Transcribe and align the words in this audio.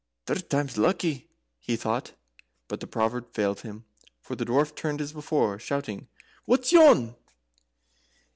"Third 0.25 0.49
time's 0.49 0.79
lucky," 0.79 1.29
he 1.59 1.75
thought. 1.75 2.13
But 2.67 2.79
the 2.79 2.87
proverb 2.87 3.35
failed 3.35 3.59
him, 3.61 3.85
for 4.19 4.35
the 4.35 4.45
Dwarf 4.45 4.73
turned 4.75 4.99
as 4.99 5.13
before, 5.13 5.59
shouting: 5.59 6.07
"What's 6.45 6.71
yon?" 6.71 7.15